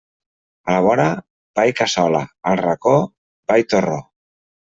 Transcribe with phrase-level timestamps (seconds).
[0.69, 1.03] A la vora,
[1.59, 2.97] pa i cassola; al racó,
[3.51, 4.01] pa i torró.